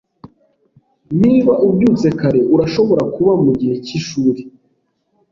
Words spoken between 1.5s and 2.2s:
ubyutse